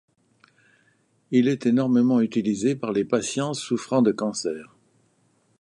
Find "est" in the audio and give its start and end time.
1.47-1.67